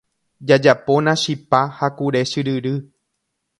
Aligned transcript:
Jajapóna 0.51 1.13
chipa 1.23 1.61
ha 1.77 1.87
kure 1.97 2.21
chyryry. 2.31 2.75